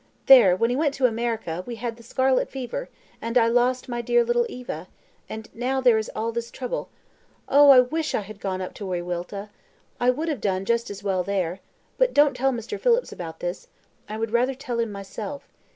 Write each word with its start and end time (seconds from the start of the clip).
There, 0.25 0.55
when 0.55 0.71
he 0.71 0.75
went 0.75 0.95
to 0.95 1.05
America, 1.05 1.61
we 1.67 1.75
had 1.75 1.95
the 1.95 2.01
scarlet 2.01 2.49
fever, 2.49 2.89
and 3.21 3.37
I 3.37 3.45
lost 3.45 3.87
my 3.87 4.01
dear 4.01 4.23
little 4.23 4.47
Eva, 4.49 4.87
and 5.29 5.47
now 5.53 5.79
there 5.79 5.99
is 5.99 6.09
all 6.15 6.31
this 6.31 6.49
trouble. 6.49 6.89
Oh! 7.47 7.69
I 7.69 7.81
wish 7.81 8.15
I 8.15 8.21
had 8.21 8.39
gone 8.39 8.61
up 8.63 8.73
to 8.73 8.83
Wiriwilta 8.83 9.49
I 9.99 10.09
would 10.09 10.27
have 10.27 10.41
done 10.41 10.65
just 10.65 10.89
as 10.89 11.03
well 11.03 11.21
there. 11.21 11.59
But 11.99 12.15
don't 12.15 12.35
tell 12.35 12.51
Mr. 12.51 12.79
Phillips 12.79 13.11
about 13.11 13.41
this; 13.41 13.67
I 14.09 14.17
would 14.17 14.31
rather 14.31 14.55
tell 14.55 14.79
him 14.79 14.91
myself. 14.91 15.47